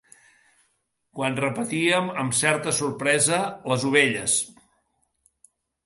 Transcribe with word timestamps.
Quan 1.19 1.37
repetíem, 1.41 2.09
amb 2.23 2.37
certa 2.39 2.75
sorpresa, 2.81 3.41
"Les 3.73 3.89
ovelles?" 3.93 4.43